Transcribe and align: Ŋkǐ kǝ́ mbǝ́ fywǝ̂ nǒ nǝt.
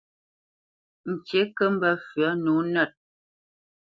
Ŋkǐ 1.13 1.41
kǝ́ 1.57 1.69
mbǝ́ 1.73 1.93
fywǝ̂ 2.05 2.31
nǒ 2.43 2.53
nǝt. 2.73 2.91